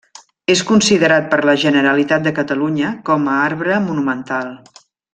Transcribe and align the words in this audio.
És 0.53 0.61
considerat 0.69 1.27
per 1.33 1.39
la 1.51 1.55
Generalitat 1.65 2.25
de 2.29 2.33
Catalunya 2.41 2.91
com 3.13 3.31
a 3.35 3.39
Arbre 3.45 3.79
Monumental. 3.89 4.53